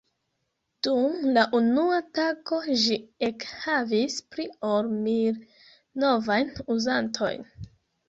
[0.85, 5.41] Dum la unua tago ĝi ekhavis pli ol mil
[6.07, 7.51] novajn uzantojn.